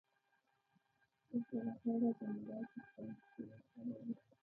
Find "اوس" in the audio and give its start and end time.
1.31-1.45